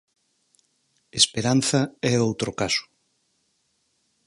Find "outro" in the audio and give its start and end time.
2.27-2.49